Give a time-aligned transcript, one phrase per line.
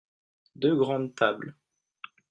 [0.55, 1.55] deux grandes tables.